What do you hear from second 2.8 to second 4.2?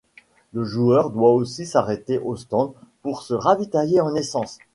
pour se ravitailler en